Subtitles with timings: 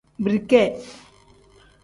[0.23, 0.61] Birike.